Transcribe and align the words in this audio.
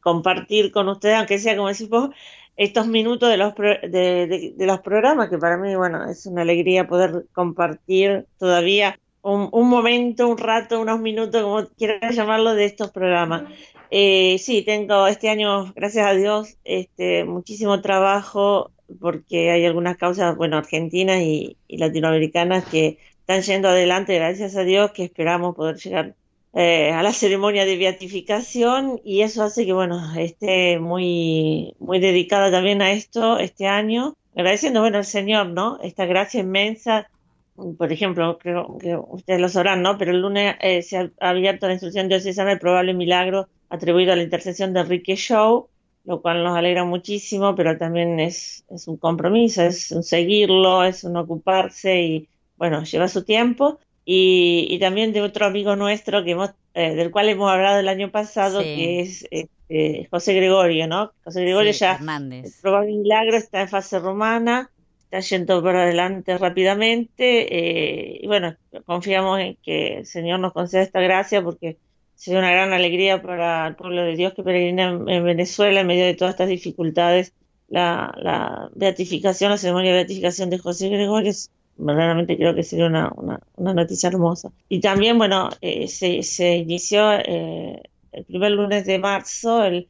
compartir 0.00 0.72
con 0.72 0.88
ustedes, 0.88 1.16
aunque 1.16 1.38
sea 1.38 1.56
como 1.56 1.68
decís 1.68 1.88
vos, 1.88 2.10
estos 2.56 2.86
minutos 2.86 3.30
de 3.30 3.36
los, 3.36 3.54
de, 3.54 4.54
los 4.58 4.80
programas, 4.80 5.30
que 5.30 5.38
para 5.38 5.56
mí, 5.56 5.74
bueno, 5.76 6.08
es 6.10 6.26
una 6.26 6.42
alegría 6.42 6.86
poder 6.86 7.26
compartir 7.32 8.26
todavía 8.38 8.98
un, 9.22 9.48
un 9.52 9.68
momento, 9.68 10.28
un 10.28 10.38
rato, 10.38 10.80
unos 10.80 11.00
minutos, 11.00 11.42
como 11.42 11.66
quieras 11.78 12.14
llamarlo, 12.14 12.54
de 12.54 12.66
estos 12.66 12.90
programas. 12.90 13.44
Eh, 13.90 14.36
sí, 14.38 14.62
tengo 14.62 15.06
este 15.06 15.28
año, 15.28 15.72
gracias 15.74 16.06
a 16.06 16.12
Dios, 16.12 16.56
este, 16.64 17.24
muchísimo 17.24 17.80
trabajo 17.80 18.70
porque 18.98 19.50
hay 19.50 19.64
algunas 19.66 19.96
causas, 19.96 20.36
bueno, 20.36 20.56
argentinas 20.56 21.20
y, 21.20 21.56
latinoamericanas 21.68 22.64
que 22.64 22.98
están 23.20 23.42
yendo 23.42 23.68
adelante, 23.68 24.14
gracias 24.16 24.56
a 24.56 24.64
Dios, 24.64 24.90
que 24.92 25.04
esperamos 25.04 25.54
poder 25.54 25.76
llegar 25.76 26.14
eh, 26.52 26.90
a 26.90 27.02
la 27.02 27.12
ceremonia 27.12 27.64
de 27.64 27.76
beatificación 27.76 29.00
y 29.04 29.22
eso 29.22 29.42
hace 29.42 29.64
que, 29.66 29.72
bueno, 29.72 30.14
esté 30.16 30.78
muy, 30.80 31.74
muy 31.78 32.00
dedicada 32.00 32.50
también 32.50 32.82
a 32.82 32.90
esto 32.92 33.38
este 33.38 33.66
año, 33.66 34.16
agradeciendo, 34.34 34.80
bueno, 34.80 34.98
al 34.98 35.04
Señor, 35.04 35.46
¿no? 35.48 35.78
Esta 35.82 36.06
gracia 36.06 36.40
inmensa. 36.40 37.08
Por 37.54 37.92
ejemplo, 37.92 38.38
creo 38.38 38.78
que 38.78 38.96
ustedes 38.96 39.40
lo 39.40 39.48
sabrán, 39.48 39.82
¿no? 39.82 39.98
Pero 39.98 40.12
el 40.12 40.22
lunes 40.22 40.56
eh, 40.60 40.82
se 40.82 40.96
ha 40.96 41.10
abierto 41.20 41.66
la 41.66 41.74
instrucción 41.74 42.08
diocesana 42.08 42.52
el 42.52 42.58
probable 42.58 42.94
milagro 42.94 43.48
atribuido 43.68 44.12
a 44.12 44.16
la 44.16 44.22
intercesión 44.22 44.72
de 44.72 44.80
Enrique 44.80 45.14
Show, 45.14 45.68
lo 46.04 46.22
cual 46.22 46.42
nos 46.42 46.56
alegra 46.56 46.84
muchísimo, 46.84 47.54
pero 47.54 47.76
también 47.78 48.18
es, 48.18 48.64
es 48.70 48.88
un 48.88 48.96
compromiso, 48.96 49.62
es 49.62 49.92
un 49.92 50.02
seguirlo, 50.02 50.82
es 50.82 51.04
un 51.04 51.16
ocuparse 51.16 52.00
y, 52.00 52.28
bueno, 52.56 52.82
lleva 52.82 53.06
su 53.08 53.24
tiempo. 53.24 53.78
Y, 54.04 54.66
y 54.70 54.78
también 54.78 55.12
de 55.12 55.22
otro 55.22 55.46
amigo 55.46 55.76
nuestro 55.76 56.24
que 56.24 56.32
hemos, 56.32 56.50
eh, 56.74 56.94
del 56.94 57.10
cual 57.10 57.28
hemos 57.28 57.50
hablado 57.50 57.78
el 57.78 57.88
año 57.88 58.10
pasado, 58.10 58.60
que 58.60 59.00
es 59.00 59.26
este, 59.30 60.08
José 60.10 60.34
Gregorio, 60.34 60.86
¿no? 60.86 61.12
José 61.24 61.42
Gregorio 61.42 61.72
ya, 61.72 61.98
el 61.98 62.52
probable 62.60 62.92
milagro 62.92 63.36
está 63.36 63.60
en 63.62 63.68
fase 63.68 63.98
romana, 63.98 64.70
está 65.04 65.20
yendo 65.20 65.60
por 65.62 65.76
adelante 65.76 66.38
rápidamente 66.38 67.46
eh, 67.52 68.20
y 68.22 68.26
bueno, 68.26 68.56
confiamos 68.86 69.40
en 69.40 69.56
que 69.62 69.98
el 69.98 70.06
Señor 70.06 70.38
nos 70.38 70.52
conceda 70.52 70.82
esta 70.82 71.00
gracia 71.00 71.42
porque 71.42 71.78
sería 72.14 72.40
una 72.40 72.52
gran 72.52 72.72
alegría 72.72 73.22
para 73.22 73.66
el 73.66 73.76
pueblo 73.76 74.02
de 74.02 74.14
Dios 74.14 74.34
que 74.34 74.42
peregrina 74.42 74.90
en, 74.90 75.24
Venezuela 75.24 75.80
en 75.80 75.86
medio 75.86 76.04
de 76.04 76.14
todas 76.14 76.34
estas 76.34 76.48
dificultades. 76.48 77.32
La, 77.66 78.68
beatificación, 78.74 79.50
la 79.50 79.56
ceremonia 79.56 79.92
de 79.92 79.98
beatificación 79.98 80.50
de 80.50 80.58
José 80.58 80.88
Gregorio, 80.90 81.32
verdaderamente 81.80 82.36
creo 82.36 82.54
que 82.54 82.62
sería 82.62 82.86
una, 82.86 83.12
una, 83.56 83.74
noticia 83.74 84.08
hermosa. 84.08 84.50
Y 84.68 84.80
también, 84.80 85.18
bueno, 85.18 85.50
eh, 85.60 85.88
se, 85.88 86.22
se, 86.22 86.56
inició 86.56 87.12
eh, 87.12 87.82
el 88.12 88.24
primer 88.24 88.52
lunes 88.52 88.86
de 88.86 88.98
marzo 88.98 89.64
el 89.64 89.88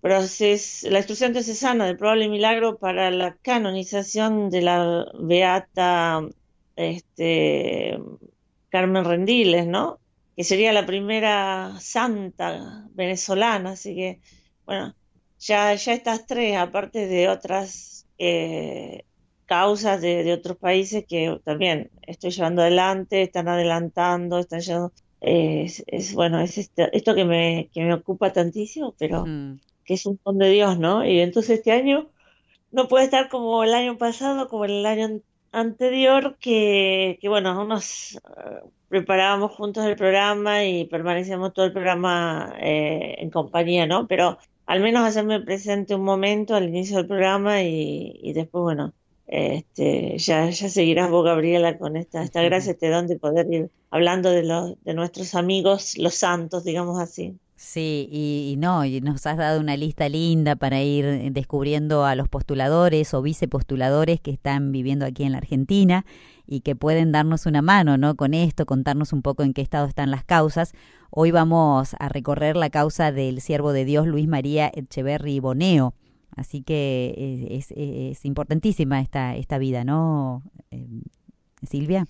proceso, 0.00 0.90
la 0.90 0.98
instrucción 0.98 1.32
diocesana 1.32 1.86
del 1.86 1.96
probable 1.96 2.28
milagro 2.28 2.76
para 2.76 3.10
la 3.10 3.36
canonización 3.36 4.50
de 4.50 4.62
la 4.62 5.06
beata 5.18 6.20
este, 6.76 7.98
Carmen 8.70 9.04
Rendiles, 9.04 9.66
¿no? 9.66 9.98
que 10.36 10.44
sería 10.44 10.72
la 10.72 10.86
primera 10.86 11.78
santa 11.80 12.86
venezolana, 12.92 13.70
así 13.70 13.94
que, 13.94 14.20
bueno, 14.66 14.94
ya, 15.38 15.74
ya 15.74 15.92
estas 15.92 16.26
tres, 16.26 16.56
aparte 16.56 17.06
de 17.06 17.28
otras 17.28 18.06
eh, 18.18 19.04
causas 19.46 20.00
de, 20.00 20.32
otros 20.32 20.56
países 20.56 21.04
que 21.06 21.40
también 21.44 21.90
estoy 22.02 22.30
llevando 22.30 22.62
adelante, 22.62 23.22
están 23.22 23.48
adelantando, 23.48 24.38
están 24.38 24.60
llevando, 24.60 24.92
es, 25.20 26.14
bueno, 26.14 26.40
es 26.40 26.58
esto, 26.58 27.14
que, 27.14 27.24
me, 27.24 27.70
que 27.72 27.82
me 27.82 27.94
ocupa 27.94 28.32
tantísimo, 28.32 28.94
pero 28.98 29.24
que 29.84 29.94
es 29.94 30.06
un 30.06 30.18
don 30.24 30.38
de 30.38 30.50
Dios, 30.50 30.78
¿no? 30.78 31.04
Y 31.04 31.20
entonces 31.20 31.58
este 31.58 31.72
año 31.72 32.10
no 32.72 32.88
puede 32.88 33.04
estar 33.04 33.28
como 33.28 33.64
el 33.64 33.74
año 33.74 33.98
pasado, 33.98 34.48
como 34.48 34.64
el 34.64 34.84
año 34.86 35.20
anterior, 35.52 36.36
que, 36.40 37.18
que 37.20 37.28
bueno, 37.28 37.62
unos 37.62 38.18
preparábamos 38.94 39.50
juntos 39.50 39.84
el 39.84 39.96
programa 39.96 40.64
y 40.64 40.84
permanecíamos 40.84 41.52
todo 41.52 41.66
el 41.66 41.72
programa 41.72 42.54
eh, 42.60 43.16
en 43.18 43.28
compañía, 43.30 43.88
¿no? 43.88 44.06
Pero 44.06 44.38
al 44.66 44.80
menos 44.80 45.04
hacerme 45.04 45.40
presente 45.40 45.96
un 45.96 46.04
momento 46.04 46.54
al 46.54 46.68
inicio 46.68 46.98
del 46.98 47.08
programa 47.08 47.62
y, 47.62 48.32
después, 48.34 48.62
bueno, 48.62 48.92
este, 49.26 50.18
ya, 50.18 50.50
ya 50.50 50.68
seguirás 50.68 51.10
vos, 51.10 51.24
Gabriela, 51.24 51.78
con 51.78 51.96
esta, 51.96 52.22
esta 52.22 52.42
gracia, 52.42 52.72
este 52.72 52.90
don 52.90 53.06
de 53.06 53.18
poder 53.18 53.52
ir 53.52 53.70
hablando 53.90 54.30
de, 54.30 54.42
los, 54.42 54.74
de 54.84 54.94
nuestros 54.94 55.34
amigos, 55.34 55.96
los 55.98 56.14
santos, 56.14 56.64
digamos 56.64 57.00
así. 57.00 57.38
Sí, 57.56 58.08
y, 58.10 58.56
no, 58.58 58.84
y 58.84 59.00
nos 59.00 59.26
has 59.26 59.36
dado 59.36 59.60
una 59.60 59.76
lista 59.76 60.08
linda 60.08 60.56
para 60.56 60.82
ir 60.82 61.32
descubriendo 61.32 62.04
a 62.04 62.14
los 62.16 62.28
postuladores 62.28 63.14
o 63.14 63.22
vicepostuladores 63.22 64.20
que 64.20 64.32
están 64.32 64.72
viviendo 64.72 65.06
aquí 65.06 65.22
en 65.22 65.32
la 65.32 65.38
Argentina 65.38 66.04
y 66.46 66.60
que 66.60 66.76
pueden 66.76 67.12
darnos 67.12 67.46
una 67.46 67.62
mano, 67.62 67.96
¿no? 67.96 68.16
Con 68.16 68.34
esto, 68.34 68.66
contarnos 68.66 69.12
un 69.12 69.22
poco 69.22 69.44
en 69.44 69.54
qué 69.54 69.62
estado 69.62 69.86
están 69.86 70.10
las 70.10 70.24
causas. 70.24 70.72
Hoy 71.10 71.30
vamos 71.30 71.94
a 71.98 72.08
recorrer 72.08 72.56
la 72.56 72.70
causa 72.70 73.12
del 73.12 73.40
siervo 73.40 73.72
de 73.72 73.84
Dios 73.84 74.06
Luis 74.06 74.26
María 74.26 74.70
Echeverry 74.74 75.38
Boneo. 75.38 75.94
Así 76.36 76.62
que 76.62 77.46
es, 77.50 78.24
importantísima 78.24 79.00
esta, 79.00 79.36
esta 79.36 79.58
vida, 79.58 79.84
¿no, 79.84 80.42
eh, 80.70 80.86
Silvia? 81.68 82.08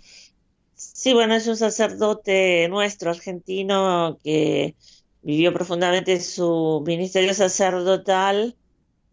Sí, 0.74 1.12
bueno, 1.14 1.34
es 1.34 1.46
un 1.46 1.56
sacerdote 1.56 2.68
nuestro, 2.68 3.10
argentino, 3.10 4.18
que 4.24 4.76
vivió 5.22 5.52
profundamente 5.52 6.20
su 6.20 6.82
ministerio 6.86 7.34
sacerdotal 7.34 8.56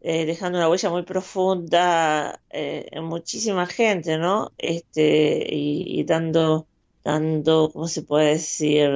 eh, 0.01 0.25
dejando 0.25 0.57
una 0.57 0.67
huella 0.67 0.89
muy 0.89 1.03
profunda 1.03 2.41
eh, 2.49 2.87
en 2.91 3.03
muchísima 3.03 3.67
gente, 3.67 4.17
¿no? 4.17 4.51
Este, 4.57 5.45
y, 5.47 6.03
dando, 6.05 6.67
dando, 7.03 7.69
¿cómo 7.71 7.87
se 7.87 8.01
puede 8.01 8.31
decir? 8.31 8.89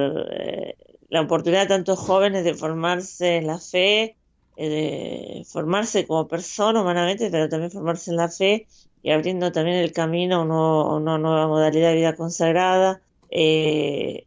La 1.08 1.20
oportunidad 1.20 1.62
a 1.62 1.68
tantos 1.68 1.98
jóvenes 1.98 2.44
de 2.44 2.54
formarse 2.54 3.36
en 3.36 3.46
la 3.46 3.58
fe, 3.60 4.16
de 4.56 5.44
formarse 5.46 6.06
como 6.06 6.28
persona 6.28 6.80
humanamente, 6.80 7.30
pero 7.30 7.48
también 7.48 7.70
formarse 7.70 8.10
en 8.10 8.16
la 8.16 8.28
fe 8.28 8.66
y 9.02 9.10
abriendo 9.10 9.52
también 9.52 9.76
el 9.76 9.92
camino 9.92 10.42
a, 10.42 10.96
una 10.96 11.18
nueva 11.18 11.46
modalidad 11.48 11.90
de 11.90 11.96
vida 11.96 12.16
consagrada. 12.16 13.00
y, 13.30 14.24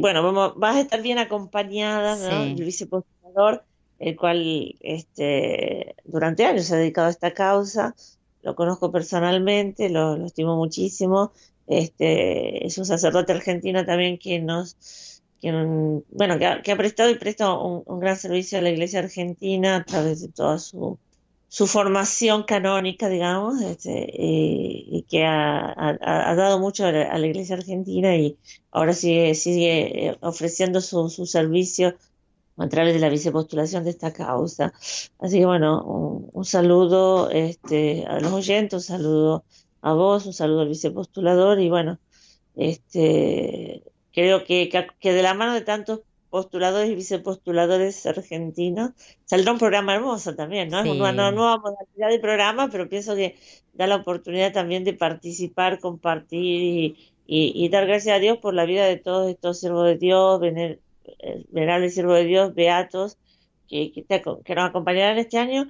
bueno, 0.00 0.22
vamos, 0.22 0.54
vas 0.56 0.76
a 0.76 0.80
estar 0.80 1.02
bien 1.02 1.18
acompañada, 1.18 2.16
¿no? 2.16 2.42
El 2.44 2.64
vicepostulador 2.64 3.64
el 4.00 4.16
cual 4.16 4.76
este, 4.80 5.94
durante 6.04 6.46
años 6.46 6.64
se 6.64 6.74
ha 6.74 6.78
dedicado 6.78 7.06
a 7.06 7.10
esta 7.10 7.32
causa. 7.32 7.94
Lo 8.42 8.56
conozco 8.56 8.90
personalmente, 8.90 9.90
lo, 9.90 10.24
estimo 10.24 10.56
muchísimo. 10.56 11.32
Este, 11.66 12.66
es 12.66 12.78
un 12.78 12.86
sacerdote 12.86 13.32
argentino 13.32 13.84
también 13.84 14.18
que 14.18 14.40
nos, 14.40 14.76
que, 15.40 15.52
bueno, 16.10 16.38
que 16.38 16.72
ha, 16.72 16.76
prestado 16.76 17.10
y 17.10 17.14
presta 17.16 17.52
un, 17.54 18.00
gran 18.00 18.16
servicio 18.16 18.58
a 18.58 18.62
la 18.62 18.70
Iglesia 18.70 19.00
argentina 19.00 19.76
a 19.76 19.84
través 19.84 20.20
de 20.20 20.28
toda 20.28 20.58
su, 20.58 20.98
su 21.48 21.66
formación 21.66 22.44
canónica, 22.44 23.08
digamos, 23.08 23.60
este, 23.62 24.06
y, 24.12 25.04
que 25.08 25.24
ha, 25.24 26.34
dado 26.36 26.58
mucho 26.58 26.86
a 26.86 26.92
la, 26.92 27.26
Iglesia 27.26 27.56
argentina 27.56 28.16
y 28.16 28.36
ahora 28.70 28.92
sigue, 28.92 29.34
sigue 29.34 30.16
ofreciendo 30.20 30.80
su, 30.80 31.08
su 31.08 31.26
servicio 31.26 31.96
a 32.60 32.68
través 32.68 32.92
de 32.92 33.00
la 33.00 33.08
vicepostulación 33.08 33.84
de 33.84 33.90
esta 33.90 34.12
causa. 34.12 34.72
Así 35.18 35.38
que 35.38 35.46
bueno, 35.46 35.82
un, 36.32 36.44
saludo 36.44 37.30
este, 37.30 38.04
a 38.06 38.20
los 38.20 38.32
oyentes, 38.32 38.74
un 38.74 38.82
saludo 38.82 39.44
a 39.80 39.94
vos, 39.94 40.26
un 40.26 40.34
saludo 40.34 40.60
al 40.60 40.68
vicepostulador 40.68 41.60
y 41.60 41.70
bueno, 41.70 41.98
este, 42.56 43.82
creo 44.12 44.44
que, 44.44 44.68
que, 44.98 45.12
de 45.12 45.22
la 45.22 45.34
mano 45.34 45.54
de 45.54 45.60
tantos 45.62 46.00
postuladores 46.30 46.90
y 46.90 46.94
vicepostuladores 46.94 48.06
argentinos 48.06 48.92
saldrá 49.24 49.52
un 49.52 49.58
programa 49.58 49.94
hermoso 49.94 50.34
también, 50.36 50.68
¿no? 50.68 50.80
Es 50.80 50.90
una 50.90 51.12
nueva 51.12 51.58
modalidad 51.58 52.08
de 52.08 52.20
programa, 52.20 52.68
pero 52.70 52.88
pienso 52.88 53.16
que 53.16 53.36
da 53.72 53.86
la 53.86 53.96
oportunidad 53.96 54.52
también 54.52 54.84
de 54.84 54.92
participar, 54.92 55.80
compartir 55.80 56.96
y, 57.26 57.68
dar 57.68 57.86
gracias 57.86 58.16
a 58.16 58.20
Dios 58.20 58.38
por 58.38 58.54
la 58.54 58.64
vida 58.64 58.86
de 58.86 58.96
todos 58.96 59.28
estos 59.30 59.60
siervos 59.60 59.86
de 59.86 59.96
Dios, 59.96 60.40
venir, 60.40 60.80
venerable 61.50 61.90
siervo 61.90 62.14
de 62.14 62.24
Dios, 62.24 62.54
beatos, 62.54 63.18
que, 63.68 63.92
que, 63.92 64.54
nos 64.54 64.68
acompañarán 64.68 65.18
este 65.18 65.38
año 65.38 65.68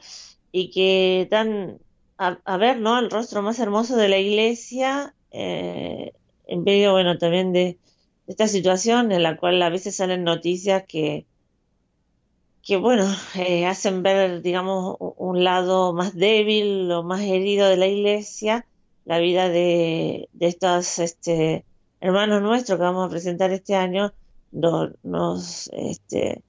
y 0.52 0.70
que 0.70 1.28
dan 1.30 1.78
a, 2.18 2.56
ver, 2.58 2.78
¿no? 2.78 2.98
El 2.98 3.10
rostro 3.10 3.40
más 3.40 3.58
hermoso 3.60 3.96
de 3.96 4.08
la 4.08 4.18
iglesia, 4.18 5.14
eh, 5.30 6.12
en 6.46 6.64
medio, 6.64 6.92
bueno, 6.92 7.16
también 7.16 7.52
de, 7.52 7.78
esta 8.30 8.46
situación 8.46 9.10
en 9.10 9.24
la 9.24 9.36
cual 9.36 9.60
a 9.60 9.70
veces 9.70 9.96
salen 9.96 10.22
noticias 10.22 10.84
que, 10.86 11.26
que 12.62 12.76
bueno, 12.76 13.04
eh, 13.34 13.66
hacen 13.66 14.04
ver, 14.04 14.40
digamos, 14.40 14.96
un 15.00 15.42
lado 15.42 15.92
más 15.92 16.14
débil 16.14 16.90
o 16.92 17.02
más 17.02 17.22
herido 17.22 17.68
de 17.68 17.76
la 17.76 17.88
iglesia, 17.88 18.66
la 19.04 19.18
vida 19.18 19.48
de, 19.48 20.28
de 20.32 20.46
estos 20.46 21.00
este, 21.00 21.64
hermanos 22.00 22.40
nuestros 22.40 22.78
que 22.78 22.84
vamos 22.84 23.08
a 23.08 23.10
presentar 23.10 23.50
este 23.50 23.74
año, 23.74 24.12
nos, 24.52 25.68
este, 25.72 26.44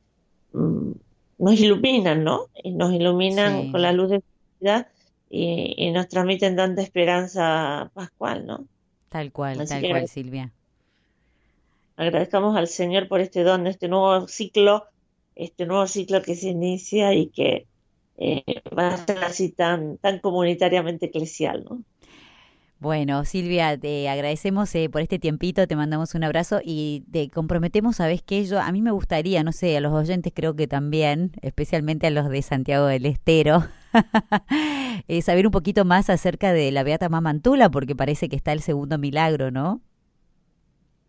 mm, 0.53 0.91
nos 1.39 1.59
iluminan, 1.59 2.23
¿no? 2.23 2.45
Y 2.63 2.73
nos 2.73 2.93
iluminan 2.93 3.71
con 3.71 3.81
la 3.81 3.91
luz 3.91 4.11
de 4.11 4.17
la 4.17 4.23
vida 4.59 4.91
y, 5.31 5.89
nos 5.89 6.07
transmiten 6.09 6.55
tanta 6.55 6.83
esperanza 6.83 7.89
pascual, 7.95 8.45
¿no? 8.45 8.67
Tal 9.09 9.31
cual, 9.31 9.67
tal 9.67 9.81
cual, 9.81 10.07
Silvia. 10.07 10.53
Agradezcamos 12.01 12.57
al 12.57 12.67
Señor 12.67 13.07
por 13.07 13.21
este 13.21 13.43
don, 13.43 13.67
este 13.67 13.87
nuevo 13.87 14.27
ciclo, 14.27 14.85
este 15.35 15.67
nuevo 15.67 15.85
ciclo 15.85 16.23
que 16.23 16.35
se 16.35 16.49
inicia 16.49 17.13
y 17.13 17.27
que 17.27 17.67
eh, 18.17 18.43
va 18.75 18.87
a 18.87 19.05
ser 19.05 19.23
así 19.23 19.51
tan, 19.51 19.97
tan 19.97 20.17
comunitariamente 20.17 21.05
eclesial, 21.05 21.63
¿no? 21.63 21.83
Bueno, 22.79 23.23
Silvia, 23.23 23.77
te 23.77 24.09
agradecemos 24.09 24.73
eh, 24.73 24.89
por 24.89 25.01
este 25.01 25.19
tiempito, 25.19 25.67
te 25.67 25.75
mandamos 25.75 26.15
un 26.15 26.23
abrazo 26.23 26.59
y 26.65 27.03
te 27.11 27.29
comprometemos, 27.29 27.97
¿sabes 27.97 28.23
qué? 28.23 28.45
Yo, 28.45 28.59
a 28.59 28.71
mí 28.71 28.81
me 28.81 28.89
gustaría, 28.89 29.43
no 29.43 29.51
sé, 29.51 29.77
a 29.77 29.79
los 29.79 29.93
oyentes 29.93 30.33
creo 30.35 30.55
que 30.55 30.65
también, 30.65 31.33
especialmente 31.43 32.07
a 32.07 32.09
los 32.09 32.29
de 32.29 32.41
Santiago 32.41 32.87
del 32.87 33.05
Estero, 33.05 33.67
eh, 35.07 35.21
saber 35.21 35.45
un 35.45 35.51
poquito 35.51 35.85
más 35.85 36.09
acerca 36.09 36.51
de 36.51 36.71
la 36.71 36.81
Beata 36.81 37.09
Mamantula, 37.09 37.69
porque 37.69 37.95
parece 37.95 38.27
que 38.27 38.37
está 38.37 38.53
el 38.53 38.61
segundo 38.61 38.97
milagro, 38.97 39.51
¿no? 39.51 39.81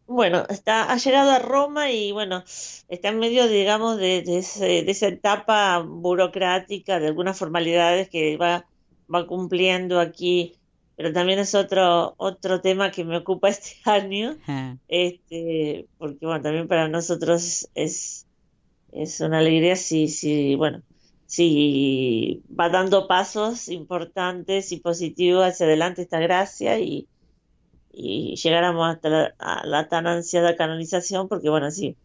Bueno, 0.06 0.44
está, 0.48 0.92
ha 0.92 0.96
llegado 0.96 1.30
a 1.30 1.38
Roma 1.38 1.90
y 1.90 2.12
bueno, 2.12 2.44
está 2.88 3.08
en 3.08 3.18
medio, 3.18 3.48
digamos, 3.48 3.96
de, 3.96 4.22
de, 4.22 4.84
de 4.84 4.90
esa 4.90 5.06
etapa 5.08 5.78
burocrática, 5.78 7.00
de 7.00 7.08
algunas 7.08 7.38
formalidades 7.38 8.10
que 8.10 8.36
va, 8.36 8.66
va 9.12 9.26
cumpliendo 9.26 10.00
aquí. 10.00 10.54
Pero 10.96 11.12
también 11.12 11.38
es 11.38 11.54
otro 11.54 12.14
otro 12.18 12.60
tema 12.60 12.90
que 12.90 13.04
me 13.04 13.16
ocupa 13.16 13.48
este 13.48 13.76
año. 13.84 14.36
Este 14.88 15.86
porque 15.98 16.26
bueno 16.26 16.42
también 16.42 16.68
para 16.68 16.88
nosotros 16.88 17.68
es 17.74 18.26
es 18.92 19.20
una 19.20 19.38
alegría 19.38 19.76
si 19.76 20.08
si 20.08 20.54
bueno 20.54 20.82
si 21.26 22.42
va 22.58 22.68
dando 22.68 23.08
pasos 23.08 23.68
importantes 23.68 24.70
y 24.70 24.76
positivos 24.80 25.46
hacia 25.46 25.64
adelante 25.64 26.02
esta 26.02 26.20
gracia 26.20 26.78
y, 26.78 27.08
y 27.92 28.36
llegáramos 28.36 28.88
hasta 28.88 29.08
la, 29.08 29.34
a 29.38 29.66
la 29.66 29.88
tan 29.88 30.06
ansiada 30.06 30.56
canonización 30.56 31.28
porque 31.28 31.50
bueno 31.50 31.70
sí 31.70 31.96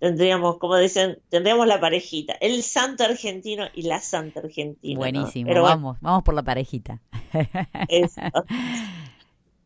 tendríamos, 0.00 0.58
como 0.58 0.76
dicen, 0.76 1.18
tendríamos 1.28 1.66
la 1.68 1.78
parejita, 1.78 2.32
el 2.40 2.62
santo 2.62 3.04
argentino 3.04 3.66
y 3.74 3.82
la 3.82 4.00
santa 4.00 4.40
argentina. 4.40 4.98
Buenísimo, 4.98 5.52
vamos, 5.62 5.98
vamos 6.00 6.24
por 6.24 6.34
la 6.34 6.42
parejita. 6.42 7.00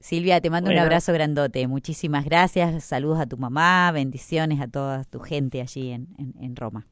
Silvia, 0.00 0.40
te 0.42 0.50
mando 0.50 0.70
un 0.70 0.76
abrazo 0.76 1.14
grandote. 1.14 1.66
Muchísimas 1.66 2.26
gracias. 2.26 2.84
Saludos 2.84 3.20
a 3.20 3.26
tu 3.26 3.38
mamá, 3.38 3.90
bendiciones 3.90 4.60
a 4.60 4.68
toda 4.68 5.04
tu 5.04 5.18
gente 5.20 5.62
allí 5.62 5.92
en, 5.92 6.08
en, 6.18 6.54
Roma. 6.56 6.86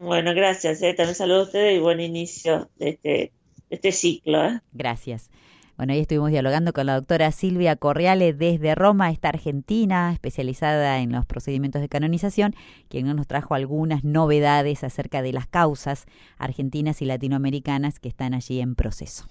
Bueno, 0.00 0.34
gracias. 0.34 0.82
Eh. 0.82 0.94
También 0.94 1.14
saludos 1.14 1.42
a 1.42 1.44
ustedes 1.44 1.76
y 1.76 1.80
buen 1.80 2.00
inicio 2.00 2.70
de 2.76 2.88
este, 2.88 3.08
de 3.08 3.32
este 3.70 3.92
ciclo. 3.92 4.44
Eh. 4.44 4.60
Gracias. 4.72 5.30
Bueno, 5.78 5.92
ahí 5.92 6.00
estuvimos 6.00 6.32
dialogando 6.32 6.72
con 6.72 6.86
la 6.86 6.96
doctora 6.96 7.30
Silvia 7.30 7.76
Corriale 7.76 8.32
desde 8.32 8.74
Roma, 8.74 9.12
esta 9.12 9.28
argentina, 9.28 10.12
especializada 10.12 10.98
en 10.98 11.12
los 11.12 11.24
procedimientos 11.24 11.80
de 11.80 11.88
canonización, 11.88 12.56
quien 12.88 13.06
nos 13.14 13.28
trajo 13.28 13.54
algunas 13.54 14.02
novedades 14.02 14.82
acerca 14.82 15.22
de 15.22 15.32
las 15.32 15.46
causas 15.46 16.06
argentinas 16.36 17.00
y 17.00 17.04
latinoamericanas 17.04 18.00
que 18.00 18.08
están 18.08 18.34
allí 18.34 18.60
en 18.60 18.74
proceso. 18.74 19.28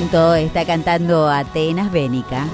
Está 0.00 0.64
cantando 0.64 1.28
Atenas 1.28 1.90
Bénica. 1.90 2.46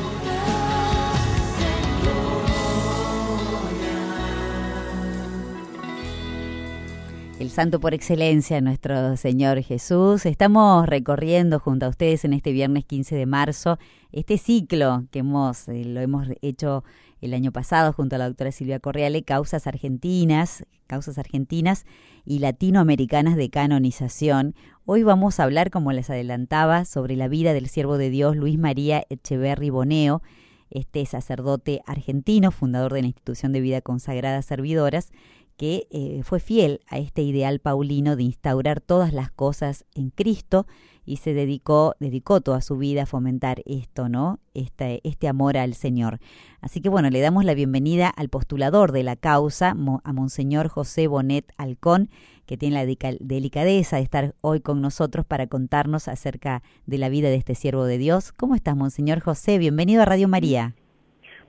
el 7.38 7.50
santo 7.50 7.78
por 7.78 7.92
excelencia, 7.92 8.62
nuestro 8.62 9.18
Señor 9.18 9.60
Jesús. 9.62 10.24
Estamos 10.24 10.86
recorriendo 10.86 11.60
junto 11.60 11.84
a 11.84 11.90
ustedes 11.90 12.24
en 12.24 12.32
este 12.32 12.52
viernes 12.52 12.86
15 12.86 13.14
de 13.14 13.26
marzo 13.26 13.78
este 14.12 14.38
ciclo 14.38 15.04
que 15.10 15.18
hemos, 15.18 15.68
eh, 15.68 15.84
lo 15.84 16.00
hemos 16.00 16.28
hecho 16.40 16.84
el 17.24 17.32
año 17.32 17.52
pasado 17.52 17.92
junto 17.94 18.16
a 18.16 18.18
la 18.18 18.26
doctora 18.28 18.52
Silvia 18.52 18.80
Correale, 18.80 19.22
Causas 19.22 19.66
Argentinas, 19.66 20.66
Causas 20.86 21.16
Argentinas 21.16 21.86
y 22.26 22.40
Latinoamericanas 22.40 23.36
de 23.36 23.48
Canonización. 23.48 24.54
Hoy 24.84 25.04
vamos 25.04 25.40
a 25.40 25.44
hablar, 25.44 25.70
como 25.70 25.90
les 25.92 26.10
adelantaba, 26.10 26.84
sobre 26.84 27.16
la 27.16 27.28
vida 27.28 27.54
del 27.54 27.68
siervo 27.68 27.96
de 27.96 28.10
Dios 28.10 28.36
Luis 28.36 28.58
María 28.58 29.04
Echeverri 29.08 29.70
Boneo, 29.70 30.22
este 30.68 31.04
sacerdote 31.06 31.80
argentino, 31.86 32.50
fundador 32.50 32.92
de 32.92 33.00
la 33.00 33.08
institución 33.08 33.52
de 33.52 33.62
vida 33.62 33.80
consagrada 33.80 34.42
Servidoras, 34.42 35.10
que 35.56 35.86
eh, 35.90 36.20
fue 36.24 36.40
fiel 36.40 36.80
a 36.88 36.98
este 36.98 37.22
ideal 37.22 37.58
paulino 37.58 38.16
de 38.16 38.24
instaurar 38.24 38.82
todas 38.82 39.14
las 39.14 39.30
cosas 39.30 39.86
en 39.94 40.10
Cristo 40.10 40.66
y 41.06 41.16
se 41.16 41.34
dedicó, 41.34 41.94
dedicó 42.00 42.40
toda 42.40 42.60
su 42.60 42.76
vida 42.78 43.02
a 43.02 43.06
fomentar 43.06 43.58
esto, 43.66 44.08
¿no? 44.08 44.38
Este, 44.54 45.00
este 45.04 45.28
amor 45.28 45.56
al 45.56 45.74
Señor. 45.74 46.18
Así 46.60 46.80
que 46.80 46.88
bueno, 46.88 47.10
le 47.10 47.20
damos 47.20 47.44
la 47.44 47.54
bienvenida 47.54 48.08
al 48.08 48.28
postulador 48.28 48.92
de 48.92 49.02
la 49.02 49.16
causa, 49.16 49.70
a 49.70 50.12
Monseñor 50.12 50.68
José 50.68 51.06
Bonet 51.06 51.44
Alcón, 51.58 52.08
que 52.46 52.56
tiene 52.56 52.76
la 52.76 53.16
delicadeza 53.20 53.96
de 53.96 54.02
estar 54.02 54.34
hoy 54.40 54.60
con 54.60 54.80
nosotros 54.80 55.24
para 55.24 55.46
contarnos 55.46 56.08
acerca 56.08 56.62
de 56.86 56.98
la 56.98 57.08
vida 57.08 57.28
de 57.28 57.36
este 57.36 57.54
siervo 57.54 57.84
de 57.84 57.98
Dios. 57.98 58.32
¿Cómo 58.32 58.54
estás, 58.54 58.76
Monseñor 58.76 59.20
José? 59.20 59.58
Bienvenido 59.58 60.02
a 60.02 60.06
Radio 60.06 60.28
María. 60.28 60.72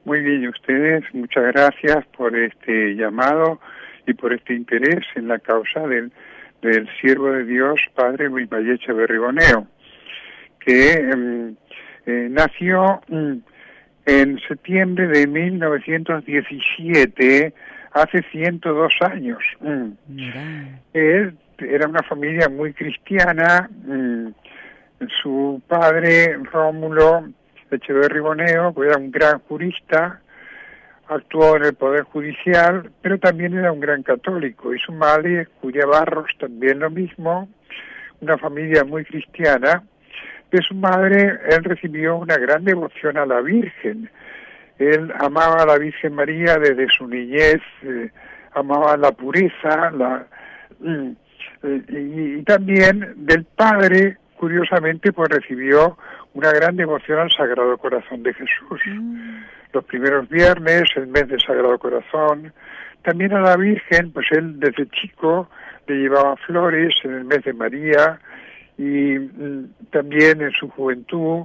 Muy 0.05 0.21
bien, 0.21 0.47
ustedes, 0.47 1.03
muchas 1.13 1.45
gracias 1.45 2.05
por 2.15 2.37
este 2.37 2.95
llamado 2.95 3.59
y 4.05 4.13
por 4.13 4.33
este 4.33 4.53
interés 4.53 5.03
en 5.15 5.27
la 5.27 5.39
causa 5.39 5.79
del, 5.87 6.11
del 6.65 6.89
siervo 6.99 7.31
de 7.31 7.45
Dios, 7.45 7.79
padre 7.93 8.27
Luis 8.29 8.49
Vallecha 8.49 8.91
Berrigoneo, 8.93 9.67
que 10.59 10.93
em, 10.93 11.55
eh, 12.05 12.27
nació 12.29 13.01
mm, 13.07 13.37
en 14.05 14.39
septiembre 14.47 15.07
de 15.07 15.25
1917, 15.27 17.53
hace 17.93 18.21
102 18.31 18.93
años. 19.01 19.43
Mm. 19.61 19.91
Él 20.93 21.37
era 21.59 21.87
una 21.87 22.03
familia 22.03 22.49
muy 22.49 22.73
cristiana, 22.73 23.69
mm, 23.85 24.27
su 25.21 25.61
padre 25.67 26.37
Rómulo 26.51 27.29
Echeverri 27.71 28.19
Boneo 28.19 28.73
era 28.83 28.97
un 28.97 29.11
gran 29.11 29.39
jurista, 29.39 30.21
actuó 31.07 31.57
en 31.57 31.65
el 31.65 31.73
Poder 31.73 32.03
Judicial, 32.03 32.91
pero 33.01 33.19
también 33.19 33.57
era 33.57 33.71
un 33.71 33.79
gran 33.79 34.03
católico. 34.03 34.73
Y 34.73 34.79
su 34.79 34.91
madre, 34.91 35.47
Julia 35.61 35.85
Barros, 35.85 36.29
también 36.39 36.79
lo 36.79 36.89
mismo, 36.89 37.49
una 38.21 38.37
familia 38.37 38.83
muy 38.83 39.05
cristiana. 39.05 39.83
De 40.51 40.61
su 40.61 40.75
madre, 40.75 41.39
él 41.49 41.63
recibió 41.63 42.17
una 42.17 42.37
gran 42.37 42.63
devoción 42.63 43.17
a 43.17 43.25
la 43.25 43.41
Virgen. 43.41 44.09
Él 44.77 45.11
amaba 45.19 45.63
a 45.63 45.65
la 45.65 45.77
Virgen 45.77 46.13
María 46.13 46.57
desde 46.57 46.87
su 46.89 47.07
niñez, 47.07 47.61
eh, 47.83 48.09
amaba 48.53 48.97
la 48.97 49.11
pureza, 49.11 49.91
la, 49.91 50.27
mm, 50.79 51.11
eh, 51.63 51.81
y, 51.89 52.43
también 52.43 53.13
del 53.17 53.45
padre, 53.45 54.17
curiosamente, 54.37 55.11
pues 55.11 55.29
recibió 55.29 55.97
una 56.35 56.51
gran 56.51 56.75
devoción 56.75 57.19
al 57.19 57.31
Sagrado 57.31 57.75
Corazón 57.77 58.21
de 58.21 58.33
Jesús. 58.33 58.79
Mm 58.85 59.41
los 59.75 59.83
primeros 59.83 60.27
viernes, 60.29 60.83
el 60.95 61.07
mes 61.07 61.27
del 61.27 61.41
Sagrado 61.41 61.77
Corazón. 61.77 62.53
También 63.03 63.33
a 63.33 63.41
la 63.41 63.57
Virgen, 63.57 64.11
pues 64.11 64.25
él 64.31 64.59
desde 64.59 64.87
chico 64.87 65.49
le 65.85 65.95
llevaba 65.95 66.37
flores 66.37 66.95
en 67.03 67.13
el 67.13 67.25
mes 67.25 67.43
de 67.43 67.53
María 67.53 68.19
y 68.77 69.19
mm, 69.19 69.73
también 69.91 70.41
en 70.41 70.51
su 70.51 70.69
juventud. 70.69 71.43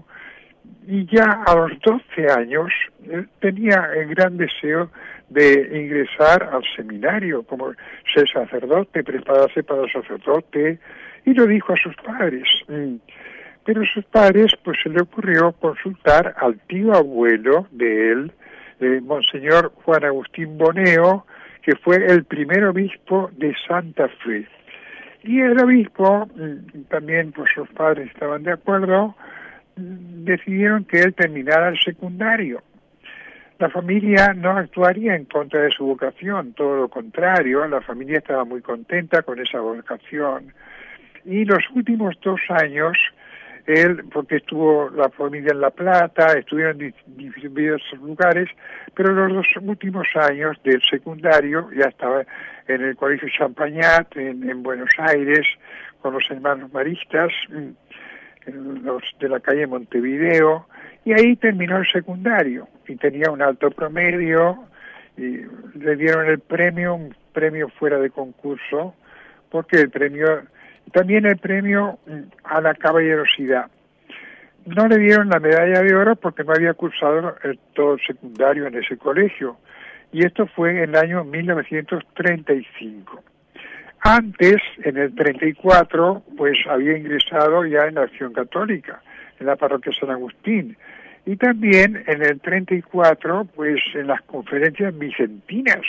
Y 0.87 1.04
ya 1.06 1.42
a 1.44 1.54
los 1.56 1.73
12 1.80 2.30
años 2.30 2.70
él 3.11 3.28
tenía 3.40 3.90
el 3.97 4.14
gran 4.14 4.37
deseo 4.37 4.90
de 5.28 5.68
ingresar 5.82 6.49
al 6.52 6.62
seminario, 6.76 7.42
como 7.42 7.73
ser 8.14 8.28
sacerdote, 8.30 9.02
prepararse 9.02 9.62
para 9.62 9.82
el 9.82 9.92
sacerdote, 9.92 10.78
y 11.25 11.35
lo 11.35 11.47
dijo 11.47 11.73
a 11.73 11.76
sus 11.76 11.94
padres. 11.97 12.44
Mm, 12.68 12.97
pero 13.72 13.86
sus 13.86 14.04
padres 14.06 14.50
pues 14.64 14.78
se 14.82 14.88
le 14.88 15.00
ocurrió 15.00 15.52
consultar 15.52 16.34
al 16.38 16.58
tío 16.66 16.92
abuelo 16.92 17.68
de 17.70 18.10
él, 18.10 18.32
eh, 18.80 19.00
Monseñor 19.00 19.72
Juan 19.84 20.02
Agustín 20.02 20.58
Boneo, 20.58 21.24
que 21.62 21.76
fue 21.76 22.04
el 22.04 22.24
primer 22.24 22.64
obispo 22.64 23.30
de 23.36 23.54
Santa 23.68 24.08
Fe. 24.24 24.48
Y 25.22 25.38
el 25.38 25.56
obispo, 25.62 26.26
mm, 26.34 26.88
también 26.88 27.30
pues 27.30 27.48
sus 27.54 27.68
padres 27.68 28.10
estaban 28.12 28.42
de 28.42 28.50
acuerdo, 28.50 29.14
mm, 29.76 30.24
decidieron 30.24 30.84
que 30.84 31.02
él 31.02 31.14
terminara 31.14 31.68
el 31.68 31.78
secundario. 31.78 32.64
La 33.60 33.70
familia 33.70 34.34
no 34.34 34.50
actuaría 34.50 35.14
en 35.14 35.26
contra 35.26 35.62
de 35.62 35.70
su 35.70 35.86
vocación, 35.86 36.54
todo 36.54 36.76
lo 36.76 36.88
contrario, 36.88 37.64
la 37.68 37.82
familia 37.82 38.18
estaba 38.18 38.44
muy 38.44 38.62
contenta 38.62 39.22
con 39.22 39.38
esa 39.38 39.60
vocación. 39.60 40.52
Y 41.24 41.44
los 41.44 41.62
últimos 41.72 42.16
dos 42.20 42.40
años 42.48 42.98
él, 43.72 44.04
porque 44.12 44.36
estuvo 44.36 44.90
la 44.90 45.08
familia 45.10 45.52
en 45.52 45.60
La 45.60 45.70
Plata, 45.70 46.32
estuvieron 46.38 46.80
en 46.80 46.94
diversos 47.54 47.98
lugares, 47.98 48.48
pero 48.94 49.12
los 49.12 49.32
dos 49.32 49.46
últimos 49.62 50.06
años 50.14 50.56
del 50.64 50.80
secundario 50.82 51.68
ya 51.76 51.86
estaba 51.86 52.24
en 52.66 52.82
el 52.82 52.96
Colegio 52.96 53.28
Champagnat, 53.36 54.16
en, 54.16 54.62
Buenos 54.62 54.90
Aires, 54.98 55.46
con 56.00 56.14
los 56.14 56.24
hermanos 56.30 56.72
maristas, 56.72 57.30
mm, 57.48 58.84
los 58.84 59.02
de 59.18 59.28
la 59.28 59.40
calle 59.40 59.66
Montevideo, 59.66 60.66
y 61.04 61.12
ahí 61.12 61.36
terminó 61.36 61.78
el 61.78 61.86
secundario, 61.90 62.68
y 62.86 62.96
tenía 62.96 63.30
un 63.30 63.42
alto 63.42 63.70
promedio, 63.70 64.64
y 65.16 65.40
le 65.78 65.96
dieron 65.96 66.26
el 66.26 66.40
premio, 66.40 66.94
un 66.94 67.14
premio 67.32 67.68
fuera 67.68 67.98
de 67.98 68.10
concurso, 68.10 68.94
porque 69.50 69.78
el 69.78 69.90
premio 69.90 70.42
también 70.92 71.26
el 71.26 71.38
premio 71.38 71.99
mm, 72.06 72.20
a 72.44 72.61
la 72.61 72.75
caballerosidad. 72.75 73.70
No 74.66 74.87
le 74.88 74.99
dieron 74.99 75.28
la 75.28 75.40
medalla 75.40 75.80
de 75.82 75.94
oro 75.94 76.16
porque 76.16 76.44
no 76.44 76.52
había 76.52 76.75
cursado 76.75 77.37
el, 77.42 77.59
todo 77.75 77.97
secundario 78.06 78.66
en 78.66 78.75
ese 78.76 78.97
colegio. 78.97 79.56
Y 80.12 80.26
esto 80.26 80.47
fue 80.47 80.70
en 80.70 80.90
el 80.90 80.97
año 80.97 81.25
1935. 81.25 83.23
Antes, 84.00 84.56
en 84.82 84.97
el 84.97 85.14
34, 85.14 86.23
pues 86.37 86.56
había 86.68 86.97
ingresado 86.97 87.64
ya 87.66 87.80
en 87.87 87.97
la 87.97 88.02
Acción 88.02 88.32
Católica, 88.32 89.02
en 89.38 89.47
la 89.47 89.56
parroquia 89.56 89.92
San 89.99 90.11
Agustín. 90.11 90.76
Y 91.26 91.37
también 91.37 92.02
en 92.06 92.23
el 92.23 92.40
34, 92.40 93.44
pues 93.54 93.80
en 93.94 94.06
las 94.06 94.23
conferencias 94.23 94.99
vicentinas, 94.99 95.82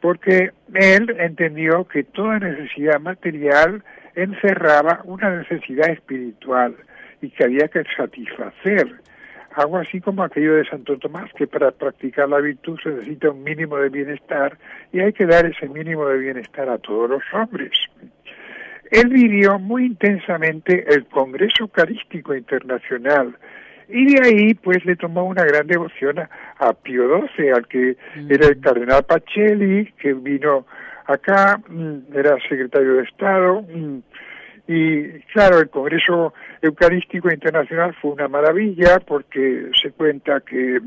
porque 0.00 0.50
él 0.74 1.16
entendió 1.18 1.84
que 1.84 2.02
toda 2.02 2.40
necesidad 2.40 3.00
material 3.00 3.82
encerraba 4.22 5.00
una 5.04 5.30
necesidad 5.36 5.90
espiritual 5.90 6.74
y 7.22 7.30
que 7.30 7.44
había 7.44 7.68
que 7.68 7.82
satisfacer. 7.96 9.00
Algo 9.54 9.78
así 9.78 10.00
como 10.00 10.22
aquello 10.22 10.54
de 10.54 10.64
Santo 10.68 10.98
Tomás, 10.98 11.32
que 11.34 11.46
para 11.46 11.70
practicar 11.70 12.28
la 12.28 12.38
virtud 12.38 12.78
se 12.82 12.90
necesita 12.90 13.30
un 13.30 13.42
mínimo 13.42 13.76
de 13.78 13.88
bienestar 13.88 14.58
y 14.92 15.00
hay 15.00 15.12
que 15.12 15.26
dar 15.26 15.46
ese 15.46 15.68
mínimo 15.68 16.06
de 16.06 16.18
bienestar 16.18 16.68
a 16.68 16.78
todos 16.78 17.10
los 17.10 17.22
hombres. 17.32 17.72
Él 18.90 19.08
vivió 19.08 19.58
muy 19.58 19.86
intensamente 19.86 20.84
el 20.88 21.06
Congreso 21.06 21.64
Eucarístico 21.64 22.34
Internacional 22.34 23.36
y 23.88 24.14
de 24.14 24.20
ahí 24.22 24.54
pues 24.54 24.84
le 24.84 24.96
tomó 24.96 25.24
una 25.24 25.44
gran 25.44 25.66
devoción 25.66 26.18
a, 26.18 26.72
Pío 26.74 27.26
XII, 27.36 27.50
al 27.50 27.66
que 27.66 27.96
era 28.28 28.48
el 28.48 28.60
cardenal 28.60 29.04
Pacelli, 29.04 29.92
que 29.92 30.12
vino 30.12 30.66
acá, 31.08 31.60
mm, 31.68 32.14
era 32.14 32.36
secretario 32.48 32.94
de 32.94 33.02
Estado, 33.02 33.62
mm, 33.62 33.98
y 34.68 35.08
claro, 35.32 35.58
el 35.58 35.70
Congreso 35.70 36.34
Eucarístico 36.60 37.32
Internacional 37.32 37.96
fue 38.00 38.12
una 38.12 38.28
maravilla 38.28 39.00
porque 39.00 39.70
se 39.80 39.92
cuenta 39.92 40.40
que 40.40 40.78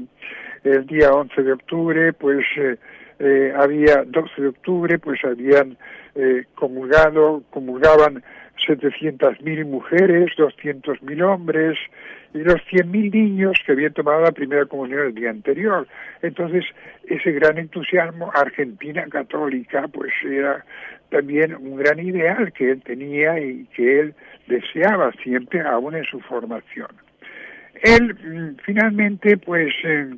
el 0.63 0.85
día 0.85 1.11
11 1.11 1.41
de 1.41 1.51
octubre, 1.51 2.13
pues 2.13 2.45
eh, 2.57 2.77
eh, 3.17 3.53
había 3.57 4.03
12 4.05 4.41
de 4.41 4.47
octubre, 4.49 4.99
pues 4.99 5.19
habían 5.25 5.77
eh, 6.13 6.45
comulgado, 6.53 7.41
comulgaban 7.49 8.23
700.000 8.67 9.65
mujeres, 9.65 10.29
200.000 10.37 11.23
hombres 11.23 11.75
y 12.33 12.39
los 12.39 12.61
100.000 12.71 13.13
niños 13.13 13.57
que 13.65 13.73
habían 13.73 13.93
tomado 13.93 14.21
la 14.21 14.31
primera 14.31 14.65
comunión 14.65 15.07
el 15.07 15.15
día 15.15 15.29
anterior. 15.29 15.87
Entonces, 16.21 16.63
ese 17.07 17.31
gran 17.31 17.57
entusiasmo, 17.57 18.31
Argentina 18.33 19.05
católica, 19.09 19.87
pues 19.89 20.11
era 20.23 20.63
también 21.09 21.55
un 21.55 21.75
gran 21.75 21.99
ideal 21.99 22.53
que 22.53 22.71
él 22.71 22.81
tenía 22.83 23.39
y 23.39 23.65
que 23.75 23.99
él 23.99 24.15
deseaba 24.47 25.11
siempre 25.23 25.61
aún 25.61 25.95
en 25.95 26.05
su 26.05 26.19
formación. 26.21 26.89
Él 27.83 28.15
mm, 28.15 28.57
finalmente 28.63 29.37
pues 29.37 29.73
eh, 29.83 30.15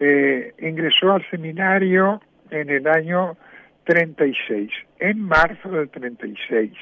eh, 0.00 0.54
ingresó 0.60 1.12
al 1.12 1.30
seminario 1.30 2.22
en 2.50 2.70
el 2.70 2.86
año 2.86 3.36
36, 3.84 4.70
en 4.98 5.20
marzo 5.20 5.68
del 5.70 5.88
36. 5.90 6.72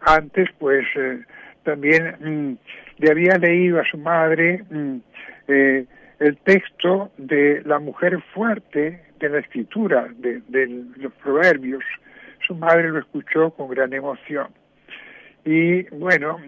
Antes 0.00 0.48
pues 0.58 0.86
eh, 0.96 1.20
también 1.64 2.16
mm, 2.20 2.54
le 2.98 3.10
había 3.10 3.38
leído 3.38 3.80
a 3.80 3.84
su 3.84 3.98
madre 3.98 4.64
mm, 4.70 4.96
el 6.18 6.36
texto 6.44 7.10
de 7.18 7.62
la 7.64 7.78
mujer 7.78 8.20
fuerte 8.34 9.02
de 9.18 9.28
la 9.28 9.38
escritura, 9.38 10.08
de, 10.16 10.42
los 10.96 11.12
proverbios. 11.14 11.84
Su 12.46 12.54
madre 12.54 12.88
lo 12.88 12.98
escuchó 12.98 13.50
con 13.50 13.68
gran 13.68 13.92
emoción. 13.92 14.48
Y 15.44 15.82
bueno, 15.94 16.38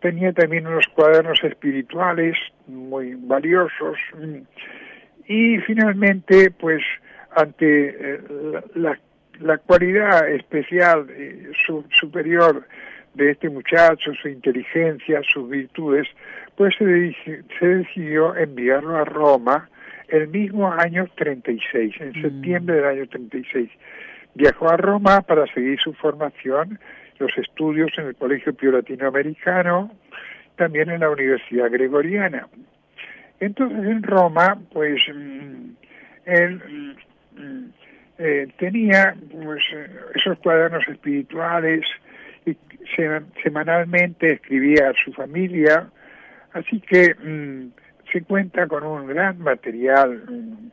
tenía 0.00 0.32
también 0.32 0.66
unos 0.66 0.86
cuadernos 0.94 1.42
espirituales 1.44 2.36
muy 2.66 3.14
valiosos 3.14 3.98
y 5.26 5.58
finalmente 5.58 6.50
pues 6.50 6.82
ante 7.36 7.88
eh, 7.90 8.20
la, 8.74 8.98
la, 9.38 9.58
cualidad 9.58 10.28
especial 10.28 11.06
eh, 11.10 11.52
superior 11.90 12.66
de 13.14 13.30
este 13.30 13.48
muchacho, 13.48 14.12
su 14.14 14.28
inteligencia, 14.28 15.20
sus 15.22 15.48
virtudes, 15.48 16.06
pues 16.56 16.74
se, 16.76 17.16
se 17.58 17.66
decidió 17.66 18.36
enviarlo 18.36 18.96
a 18.96 19.04
Roma 19.04 19.68
el 20.08 20.28
mismo 20.28 20.72
año 20.72 21.08
36, 21.16 21.94
en 22.00 22.10
mm. 22.10 22.22
septiembre 22.22 22.76
del 22.76 22.84
año 22.84 23.06
36. 23.06 23.70
Viajó 24.34 24.70
a 24.70 24.76
Roma 24.76 25.22
para 25.22 25.46
seguir 25.52 25.78
su 25.80 25.92
formación 25.94 26.78
los 27.20 27.36
estudios 27.36 27.90
en 27.98 28.06
el 28.06 28.16
Colegio 28.16 28.54
Pío 28.54 28.72
Latinoamericano, 28.72 29.92
también 30.56 30.90
en 30.90 31.00
la 31.00 31.10
Universidad 31.10 31.70
Gregoriana. 31.70 32.48
Entonces 33.38 33.78
en 33.78 34.02
Roma, 34.02 34.58
pues 34.72 35.00
mm, 35.14 35.70
él 36.24 36.96
mm, 37.36 37.64
eh, 38.18 38.48
tenía 38.58 39.14
pues, 39.30 39.62
esos 40.14 40.38
cuadernos 40.38 40.86
espirituales 40.88 41.84
y 42.46 42.56
semanalmente 43.42 44.34
escribía 44.34 44.90
a 44.90 44.94
su 45.04 45.12
familia, 45.12 45.90
así 46.52 46.80
que 46.80 47.14
mm, 47.14 47.72
se 48.12 48.22
cuenta 48.22 48.66
con 48.66 48.84
un 48.84 49.06
gran 49.06 49.38
material 49.38 50.72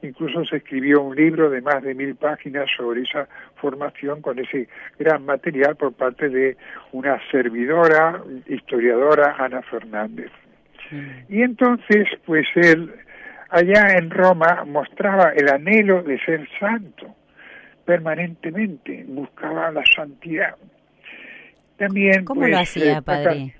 Incluso 0.00 0.44
se 0.44 0.58
escribió 0.58 1.02
un 1.02 1.16
libro 1.16 1.50
de 1.50 1.60
más 1.60 1.82
de 1.82 1.92
mil 1.92 2.14
páginas 2.14 2.68
sobre 2.76 3.02
esa 3.02 3.28
formación 3.56 4.22
con 4.22 4.38
ese 4.38 4.68
gran 4.96 5.24
material 5.24 5.74
por 5.74 5.92
parte 5.92 6.28
de 6.28 6.56
una 6.92 7.18
servidora, 7.32 8.22
historiadora, 8.46 9.34
Ana 9.38 9.60
Fernández. 9.62 10.30
Mm. 10.92 11.32
Y 11.32 11.42
entonces, 11.42 12.06
pues 12.26 12.46
él, 12.54 12.94
allá 13.50 13.94
en 13.98 14.10
Roma, 14.10 14.64
mostraba 14.64 15.32
el 15.34 15.48
anhelo 15.48 16.04
de 16.04 16.20
ser 16.20 16.48
santo 16.60 17.16
permanentemente, 17.84 19.04
buscaba 19.08 19.72
la 19.72 19.82
santidad. 19.96 20.54
También, 21.78 22.24
¿Cómo 22.24 22.42
lo 22.42 22.48
pues, 22.48 22.68
hacía, 22.68 22.98
eh, 22.98 23.02
padre? 23.02 23.54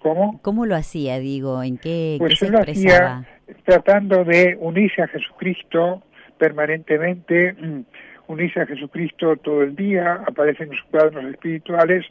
¿Cómo? 0.00 0.40
¿Cómo 0.42 0.66
lo 0.66 0.76
hacía, 0.76 1.18
digo? 1.18 1.62
¿En 1.62 1.78
qué, 1.78 2.16
pues 2.18 2.38
se 2.38 2.46
expresaba? 2.46 3.24
tratando 3.64 4.24
de 4.24 4.56
unirse 4.60 5.02
a 5.02 5.08
Jesucristo 5.08 6.02
permanentemente, 6.38 7.52
mm, 7.52 7.80
unirse 8.28 8.60
a 8.60 8.66
Jesucristo 8.66 9.36
todo 9.36 9.62
el 9.62 9.76
día, 9.76 10.24
aparecen 10.26 10.68
en 10.70 10.78
sus 10.78 10.84
cuadernos 10.90 11.24
espirituales, 11.32 12.04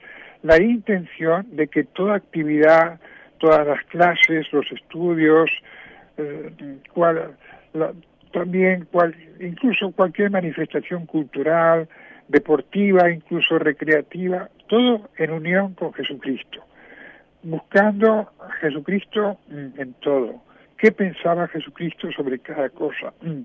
la 0.44 0.62
intención 0.62 1.56
de 1.56 1.68
que 1.68 1.84
toda 1.84 2.16
actividad, 2.16 3.00
todas 3.40 3.66
las 3.66 3.84
clases, 3.86 4.46
los 4.52 4.72
estudios, 4.72 5.50
eh, 6.18 6.52
también 8.32 8.88
cual, 8.92 9.16
incluso 9.40 9.92
cualquier 9.92 10.32
manifestación 10.32 11.06
cultural, 11.06 11.88
deportiva, 12.28 13.12
incluso 13.12 13.60
recreativa, 13.60 14.50
todo 14.74 15.08
en 15.18 15.30
unión 15.30 15.76
con 15.76 15.94
Jesucristo, 15.94 16.66
buscando 17.44 18.32
a 18.40 18.52
Jesucristo 18.54 19.38
mm, 19.48 19.80
en 19.80 19.94
todo 20.02 20.42
qué 20.80 20.92
pensaba 20.92 21.48
Jesucristo 21.48 22.12
sobre 22.12 22.40
cada 22.40 22.70
cosa, 22.70 23.14
mm. 23.22 23.42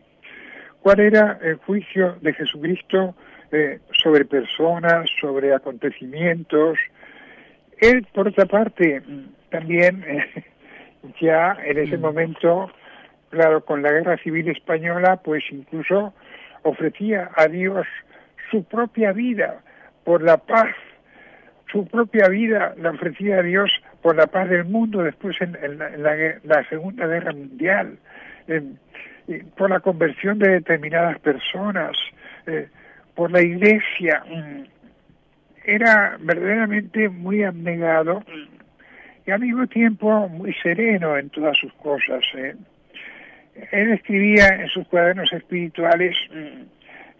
cuál 0.80 1.00
era 1.00 1.38
el 1.42 1.56
juicio 1.56 2.16
de 2.22 2.32
Jesucristo 2.32 3.14
eh, 3.52 3.78
sobre 4.02 4.24
personas, 4.24 5.10
sobre 5.20 5.54
acontecimientos. 5.54 6.78
Él, 7.76 8.06
por 8.14 8.28
otra 8.28 8.46
parte, 8.46 9.02
mm, 9.06 9.50
también 9.50 10.02
eh, 10.08 10.44
ya 11.20 11.58
en 11.62 11.76
ese 11.76 11.98
momento, 11.98 12.70
claro, 13.28 13.66
con 13.66 13.82
la 13.82 13.92
guerra 13.92 14.16
civil 14.16 14.48
española, 14.48 15.20
pues 15.22 15.44
incluso 15.50 16.14
ofrecía 16.62 17.30
a 17.36 17.48
Dios 17.48 17.86
su 18.50 18.64
propia 18.64 19.12
vida 19.12 19.60
por 20.04 20.22
la 20.22 20.38
paz 20.38 20.74
su 21.70 21.86
propia 21.86 22.28
vida 22.28 22.74
la 22.78 22.90
ofrecía 22.90 23.38
a 23.38 23.42
Dios 23.42 23.70
por 24.02 24.16
la 24.16 24.26
paz 24.26 24.48
del 24.48 24.64
mundo 24.64 25.02
después 25.02 25.36
en, 25.40 25.78
la, 25.78 26.68
Segunda 26.68 27.06
Guerra 27.06 27.32
Mundial, 27.32 27.98
por 29.56 29.70
la 29.70 29.80
conversión 29.80 30.38
de 30.38 30.50
determinadas 30.50 31.18
personas, 31.20 31.96
eh, 32.46 32.68
por 33.14 33.30
la 33.30 33.42
iglesia. 33.42 34.22
Mm, 34.26 34.62
era 35.64 36.16
verdaderamente 36.20 37.10
muy 37.10 37.42
abnegado 37.42 38.22
y 39.26 39.30
al 39.30 39.40
mismo 39.40 39.66
tiempo 39.66 40.28
muy 40.28 40.54
sereno 40.62 41.18
en 41.18 41.28
todas 41.28 41.58
sus 41.58 41.72
cosas. 41.74 42.22
Eh. 42.34 42.54
Él 43.72 43.92
escribía 43.92 44.48
en 44.48 44.68
sus 44.68 44.88
cuadernos 44.88 45.30
espirituales 45.32 46.16
mm, 46.30 46.62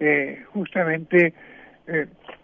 eh, 0.01 0.45
justamente 0.55 1.35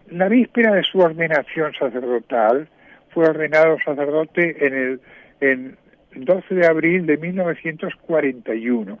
la 0.09 0.29
víspera 0.29 0.73
de 0.73 0.83
su 0.83 0.99
ordenación 0.99 1.73
sacerdotal, 1.73 2.67
fue 3.09 3.25
ordenado 3.29 3.77
sacerdote 3.83 4.65
en 4.65 4.73
el, 4.73 4.99
en 5.39 5.77
12 6.15 6.55
de 6.55 6.67
abril 6.67 7.05
de 7.05 7.17
1941. 7.17 8.99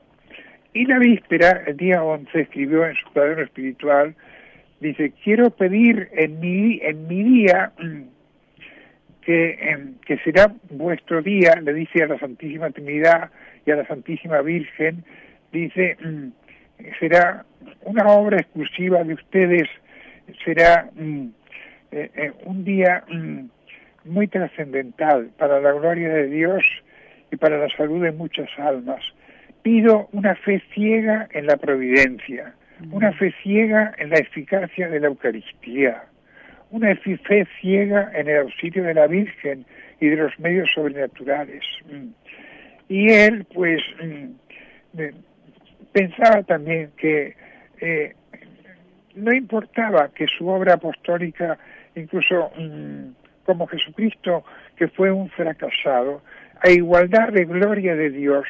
Y 0.73 0.85
la 0.85 0.99
víspera, 0.99 1.63
el 1.67 1.77
día 1.77 2.03
11, 2.03 2.41
escribió 2.41 2.85
en 2.85 2.95
su 2.95 3.09
cuaderno 3.11 3.43
espiritual, 3.43 4.15
dice, 4.79 5.13
quiero 5.23 5.49
pedir 5.49 6.09
en 6.13 6.39
mi, 6.39 6.79
en 6.81 7.07
mi 7.07 7.23
día, 7.23 7.71
mm, 7.79 8.01
que, 9.21 9.57
em, 9.59 9.95
que 10.05 10.17
será 10.19 10.53
vuestro 10.69 11.21
día, 11.21 11.55
le 11.61 11.73
dice 11.73 12.03
a 12.03 12.07
la 12.07 12.19
Santísima 12.19 12.69
Trinidad 12.71 13.31
y 13.65 13.71
a 13.71 13.77
la 13.77 13.87
Santísima 13.87 14.41
Virgen, 14.41 15.03
dice, 15.51 15.97
mm, 16.03 16.27
será 16.99 17.45
una 17.83 18.07
obra 18.07 18.37
exclusiva 18.37 19.03
de 19.03 19.13
ustedes 19.13 19.67
será 20.43 20.89
mm, 20.95 21.27
eh, 21.91 22.11
eh, 22.15 22.31
un 22.45 22.63
día 22.63 23.03
mm, 23.07 23.45
muy 24.05 24.27
trascendental 24.27 25.31
para 25.37 25.59
la 25.59 25.71
gloria 25.73 26.09
de 26.09 26.27
Dios 26.27 26.63
y 27.31 27.35
para 27.37 27.57
la 27.57 27.69
salud 27.69 28.03
de 28.03 28.11
muchas 28.11 28.49
almas. 28.57 29.01
Pido 29.63 30.09
una 30.11 30.35
fe 30.35 30.61
ciega 30.73 31.27
en 31.31 31.47
la 31.47 31.57
providencia, 31.57 32.53
una 32.91 33.11
fe 33.13 33.33
ciega 33.41 33.93
en 33.97 34.09
la 34.11 34.17
eficacia 34.17 34.89
de 34.89 34.99
la 34.99 35.07
Eucaristía, 35.07 36.03
una 36.69 36.95
fe 36.95 37.47
ciega 37.59 38.11
en 38.13 38.27
el 38.27 38.41
auxilio 38.41 38.83
de 38.83 38.93
la 38.93 39.07
Virgen 39.07 39.65
y 39.99 40.07
de 40.07 40.17
los 40.17 40.37
medios 40.39 40.69
sobrenaturales. 40.75 41.63
Mm. 41.89 42.09
Y 42.89 43.11
él, 43.11 43.45
pues, 43.51 43.81
pensaba 45.91 46.43
también 46.43 46.91
que 46.97 47.35
eh, 47.81 48.13
no 49.15 49.33
importaba 49.33 50.09
que 50.13 50.27
su 50.27 50.47
obra 50.47 50.73
apostólica, 50.73 51.57
incluso 51.95 52.51
mm, 52.57 53.43
como 53.45 53.67
Jesucristo, 53.67 54.43
que 54.75 54.87
fue 54.87 55.11
un 55.11 55.29
fracasado, 55.29 56.21
a 56.61 56.69
igualdad 56.69 57.29
de 57.29 57.45
gloria 57.45 57.95
de 57.95 58.09
Dios, 58.09 58.45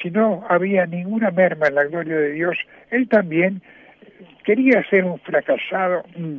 si 0.00 0.10
no 0.10 0.44
había 0.48 0.86
ninguna 0.86 1.30
merma 1.30 1.68
en 1.68 1.74
la 1.74 1.84
gloria 1.84 2.16
de 2.16 2.32
Dios, 2.32 2.56
él 2.90 3.08
también 3.08 3.62
quería 4.44 4.82
ser 4.88 5.04
un 5.04 5.18
fracasado, 5.20 6.04
mm, 6.16 6.38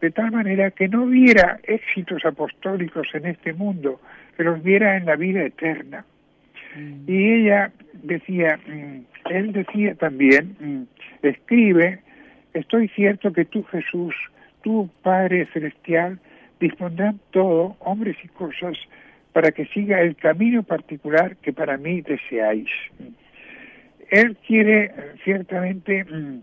de 0.00 0.10
tal 0.10 0.30
manera 0.30 0.70
que 0.70 0.88
no 0.88 1.06
viera 1.06 1.60
éxitos 1.64 2.24
apostólicos 2.24 3.06
en 3.14 3.26
este 3.26 3.52
mundo, 3.52 4.00
que 4.36 4.44
los 4.44 4.62
viera 4.62 4.96
en 4.96 5.06
la 5.06 5.16
vida 5.16 5.42
eterna. 5.42 6.04
Mm. 6.76 7.10
Y 7.10 7.32
ella 7.34 7.70
decía, 7.92 8.58
él 9.28 9.52
decía 9.52 9.94
también, 9.96 10.88
escribe, 11.22 12.00
Estoy 12.54 12.88
cierto 12.88 13.32
que 13.32 13.44
tú, 13.44 13.62
Jesús, 13.64 14.14
tú, 14.62 14.90
Padre 15.02 15.46
Celestial, 15.52 16.18
dispondrán 16.58 17.20
todo, 17.30 17.76
hombres 17.80 18.16
y 18.22 18.28
cosas, 18.28 18.76
para 19.32 19.52
que 19.52 19.66
siga 19.66 20.00
el 20.00 20.16
camino 20.16 20.62
particular 20.62 21.36
que 21.36 21.52
para 21.52 21.76
mí 21.76 22.00
deseáis. 22.02 22.68
Él 24.10 24.36
quiere 24.46 24.92
ciertamente 25.24 26.04
mm, 26.04 26.40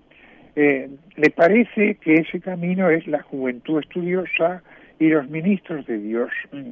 eh, 0.59 0.89
le 1.17 1.29
parece 1.29 1.95
que 2.01 2.15
ese 2.15 2.39
camino 2.39 2.89
es 2.89 3.05
la 3.05 3.21
juventud 3.21 3.79
estudiosa 3.79 4.63
y 4.97 5.09
los 5.09 5.29
ministros 5.29 5.85
de 5.85 5.99
Dios. 5.99 6.31
Mm. 6.51 6.71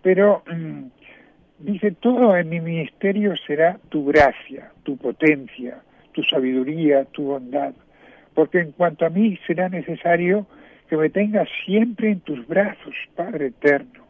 Pero 0.00 0.44
mm, 0.46 0.84
dice, 1.58 1.90
todo 1.90 2.36
en 2.36 2.50
mi 2.50 2.60
ministerio 2.60 3.34
será 3.48 3.80
tu 3.88 4.04
gracia, 4.04 4.70
tu 4.84 4.96
potencia, 4.96 5.82
tu 6.12 6.22
sabiduría, 6.22 7.04
tu 7.06 7.24
bondad, 7.24 7.74
porque 8.34 8.60
en 8.60 8.72
cuanto 8.72 9.06
a 9.06 9.10
mí 9.10 9.38
será 9.46 9.68
necesario 9.68 10.46
que 10.88 10.96
me 10.96 11.08
tengas 11.08 11.48
siempre 11.64 12.10
en 12.10 12.20
tus 12.20 12.46
brazos, 12.46 12.94
Padre 13.14 13.46
eterno, 13.46 14.04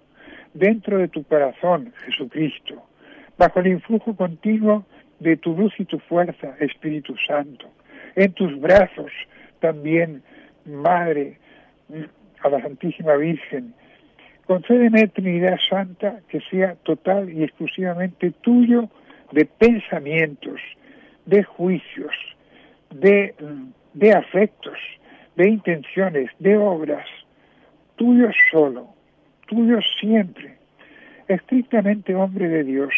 dentro 0.54 0.98
de 0.98 1.08
tu 1.08 1.24
corazón, 1.24 1.92
Jesucristo, 2.06 2.82
bajo 3.38 3.60
el 3.60 3.68
influjo 3.68 4.16
continuo 4.16 4.84
de 5.20 5.36
tu 5.36 5.56
luz 5.56 5.72
y 5.78 5.84
tu 5.84 5.98
fuerza, 5.98 6.56
Espíritu 6.60 7.14
Santo, 7.26 7.70
en 8.16 8.32
tus 8.32 8.58
brazos 8.60 9.12
también, 9.60 10.22
Madre, 10.64 11.38
a 12.40 12.48
la 12.48 12.60
Santísima 12.60 13.16
Virgen. 13.16 13.74
Concédeme, 14.46 15.08
Trinidad 15.08 15.58
Santa, 15.68 16.20
que 16.28 16.40
sea 16.50 16.74
total 16.82 17.30
y 17.30 17.42
exclusivamente 17.42 18.30
tuyo 18.42 18.88
de 19.32 19.46
pensamientos, 19.46 20.60
de 21.24 21.42
juicios, 21.42 22.14
de, 22.90 23.34
de 23.94 24.12
afectos, 24.12 24.78
de 25.36 25.48
intenciones, 25.48 26.30
de 26.38 26.56
obras, 26.56 27.06
tuyo 27.96 28.28
solo, 28.50 28.88
tuyo 29.46 29.78
siempre, 30.00 30.56
estrictamente 31.28 32.14
hombre 32.14 32.48
de 32.48 32.64
Dios, 32.64 32.92